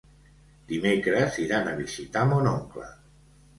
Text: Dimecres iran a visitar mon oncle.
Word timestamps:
Dimecres 0.71 1.37
iran 1.45 1.71
a 1.73 1.77
visitar 1.83 2.25
mon 2.33 2.53
oncle. 2.57 2.91